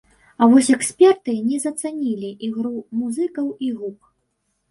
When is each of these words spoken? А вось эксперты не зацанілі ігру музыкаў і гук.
А 0.43 0.45
вось 0.51 0.69
эксперты 0.75 1.33
не 1.49 1.59
зацанілі 1.65 2.31
ігру 2.47 2.71
музыкаў 3.01 3.51
і 3.67 3.73
гук. 3.83 4.09